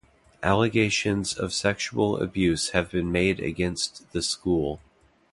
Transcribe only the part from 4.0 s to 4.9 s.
the school.